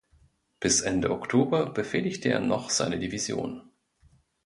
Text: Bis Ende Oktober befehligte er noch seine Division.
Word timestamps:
Bis 0.59 0.81
Ende 0.81 1.11
Oktober 1.11 1.69
befehligte 1.71 2.29
er 2.29 2.39
noch 2.39 2.71
seine 2.71 2.97
Division. 2.97 3.69